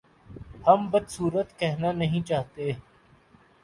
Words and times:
ہم 0.67 0.87
بد 0.91 1.05
صورت 1.09 1.57
کہنا 1.59 1.91
نہیں 1.93 2.27
چاہتے 2.27 2.71